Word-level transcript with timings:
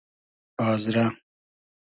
آزرۂ 0.67 1.05